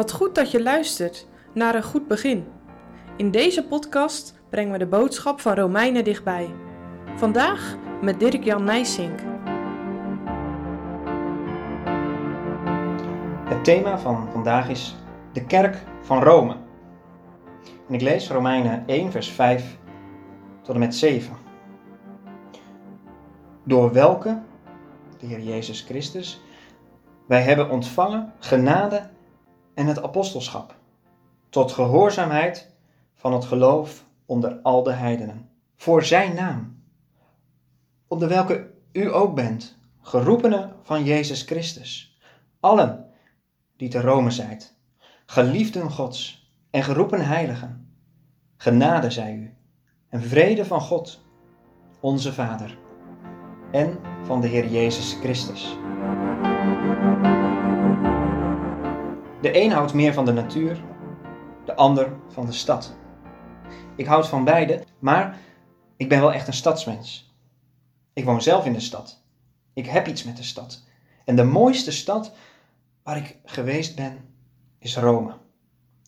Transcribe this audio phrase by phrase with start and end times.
[0.00, 2.46] Wat goed dat je luistert naar een goed begin.
[3.16, 6.50] In deze podcast brengen we de boodschap van Romeinen dichtbij.
[7.16, 9.20] Vandaag met Dirk-Jan Nijsink.
[13.44, 14.96] Het thema van vandaag is
[15.32, 16.56] de kerk van Rome.
[17.88, 19.78] En ik lees Romeinen 1, vers 5
[20.62, 21.36] tot en met 7.
[23.64, 24.42] Door welke,
[25.18, 26.40] de Heer Jezus Christus,
[27.26, 29.18] wij hebben ontvangen genade
[29.74, 30.74] en het apostelschap,
[31.48, 32.70] tot gehoorzaamheid
[33.14, 36.82] van het geloof onder al de heidenen, voor Zijn naam,
[38.08, 42.18] onder welke u ook bent, geroepenen van Jezus Christus,
[42.60, 43.10] allen
[43.76, 44.76] die te Rome zijt,
[45.26, 47.94] geliefden Gods en geroepen heiligen,
[48.56, 49.54] genade zij u
[50.08, 51.20] en vrede van God,
[52.00, 52.78] onze Vader,
[53.72, 55.76] en van de Heer Jezus Christus.
[59.40, 60.82] De een houdt meer van de natuur,
[61.64, 62.96] de ander van de stad.
[63.96, 65.38] Ik houd van beide, maar
[65.96, 67.34] ik ben wel echt een stadsmens.
[68.12, 69.22] Ik woon zelf in de stad.
[69.72, 70.84] Ik heb iets met de stad.
[71.24, 72.32] En de mooiste stad
[73.02, 74.18] waar ik geweest ben
[74.78, 75.36] is Rome.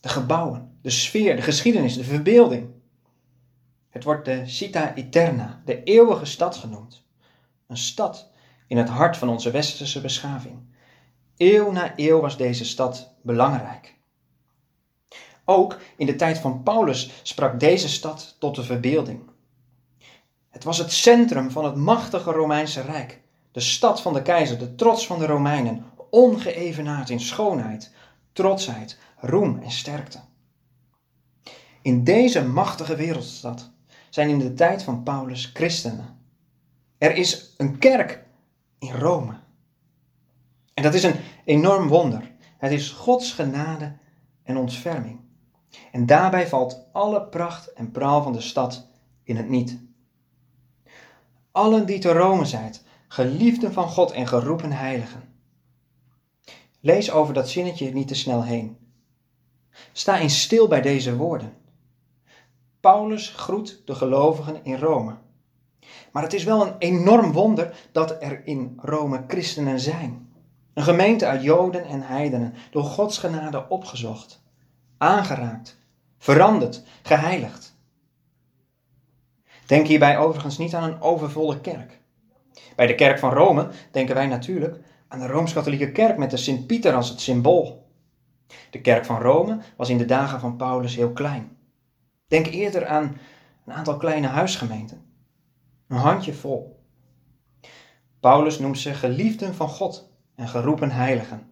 [0.00, 2.70] De gebouwen, de sfeer, de geschiedenis, de verbeelding.
[3.90, 7.04] Het wordt de Città Eterna, de eeuwige stad genoemd.
[7.66, 8.30] Een stad
[8.66, 10.70] in het hart van onze westerse beschaving.
[11.36, 13.94] Eeuw na eeuw was deze stad belangrijk.
[15.44, 19.20] Ook in de tijd van Paulus sprak deze stad tot de verbeelding.
[20.50, 23.20] Het was het centrum van het machtige Romeinse Rijk,
[23.52, 27.92] de stad van de keizer, de trots van de Romeinen, ongeëvenaard in schoonheid,
[28.32, 30.20] trotsheid, roem en sterkte.
[31.82, 33.70] In deze machtige wereldstad
[34.10, 36.18] zijn in de tijd van Paulus christenen.
[36.98, 38.24] Er is een kerk
[38.78, 39.41] in Rome.
[40.82, 42.30] En dat is een enorm wonder.
[42.58, 43.96] Het is Gods genade
[44.42, 45.20] en ontferming.
[45.92, 48.88] En daarbij valt alle pracht en praal van de stad
[49.24, 49.78] in het niet.
[51.52, 52.74] Allen die te Rome zijn,
[53.08, 55.22] geliefden van God en geroepen heiligen.
[56.80, 58.76] Lees over dat zinnetje niet te snel heen.
[59.92, 61.56] Sta eens stil bij deze woorden.
[62.80, 65.16] Paulus groet de gelovigen in Rome.
[66.12, 70.30] Maar het is wel een enorm wonder dat er in Rome christenen zijn.
[70.74, 74.42] Een gemeente uit Joden en heidenen, door Gods genade opgezocht,
[74.98, 75.78] aangeraakt,
[76.18, 77.76] veranderd, geheiligd.
[79.66, 82.00] Denk hierbij overigens niet aan een overvolle kerk.
[82.76, 84.78] Bij de kerk van Rome denken wij natuurlijk
[85.08, 87.90] aan de Rooms-Katholieke kerk met de Sint-Pieter als het symbool.
[88.70, 91.56] De kerk van Rome was in de dagen van Paulus heel klein.
[92.26, 93.16] Denk eerder aan
[93.66, 95.04] een aantal kleine huisgemeenten.
[95.88, 96.80] Een handje vol.
[98.20, 101.50] Paulus noemt ze geliefden van God en geroepen heiligen.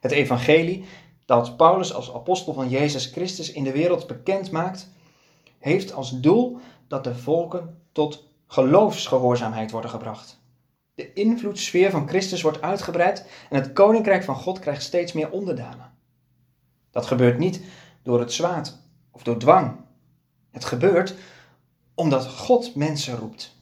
[0.00, 0.84] Het evangelie
[1.24, 4.88] dat Paulus als apostel van Jezus Christus in de wereld bekend maakt,
[5.58, 10.40] heeft als doel dat de volken tot geloofsgehoorzaamheid worden gebracht.
[10.94, 15.92] De invloedssfeer van Christus wordt uitgebreid en het koninkrijk van God krijgt steeds meer onderdanen.
[16.90, 17.60] Dat gebeurt niet
[18.02, 18.78] door het zwaard
[19.10, 19.76] of door dwang.
[20.50, 21.14] Het gebeurt
[21.94, 23.56] omdat God mensen roept.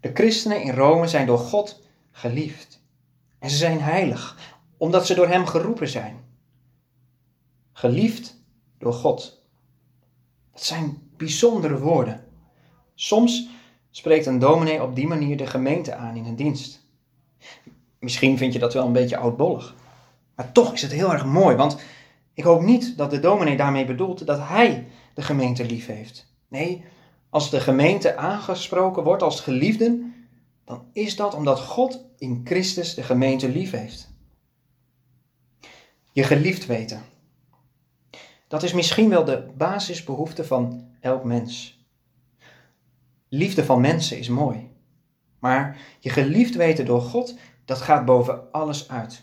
[0.00, 1.82] De christenen in Rome zijn door God
[2.14, 2.82] geliefd.
[3.38, 6.24] En ze zijn heilig, omdat ze door Hem geroepen zijn.
[7.72, 8.42] Geliefd
[8.78, 9.42] door God.
[10.52, 12.24] Dat zijn bijzondere woorden.
[12.94, 13.48] Soms
[13.90, 16.86] spreekt een dominee op die manier de gemeente aan in een dienst.
[17.98, 19.74] Misschien vind je dat wel een beetje oudbollig.
[20.34, 21.78] Maar toch is het heel erg mooi, want
[22.34, 26.26] ik hoop niet dat de dominee daarmee bedoelt dat hij de gemeente lief heeft.
[26.48, 26.84] Nee,
[27.30, 30.13] als de gemeente aangesproken wordt als geliefden,
[30.64, 34.12] dan is dat omdat God in Christus de gemeente lief heeft.
[36.12, 37.02] Je geliefd weten.
[38.48, 41.78] Dat is misschien wel de basisbehoefte van elk mens.
[43.28, 44.72] Liefde van mensen is mooi.
[45.38, 49.22] Maar je geliefd weten door God, dat gaat boven alles uit.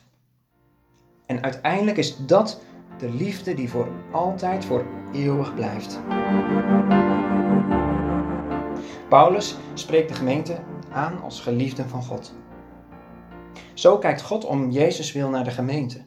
[1.25, 2.61] En uiteindelijk is dat
[2.97, 5.99] de liefde die voor altijd, voor eeuwig blijft.
[9.09, 12.33] Paulus spreekt de gemeente aan als geliefden van God.
[13.73, 16.05] Zo kijkt God om Jezus wil naar de gemeente.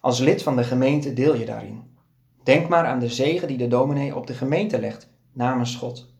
[0.00, 1.96] Als lid van de gemeente deel je daarin.
[2.42, 6.14] Denk maar aan de zegen die de dominee op de gemeente legt namens God.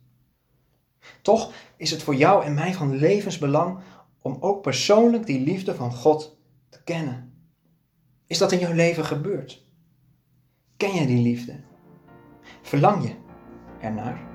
[1.21, 3.79] Toch is het voor jou en mij van levensbelang
[4.21, 6.37] om ook persoonlijk die liefde van God
[6.69, 7.33] te kennen.
[8.27, 9.65] Is dat in jouw leven gebeurd?
[10.77, 11.59] Ken je die liefde?
[12.61, 13.15] Verlang je
[13.79, 14.32] ernaar?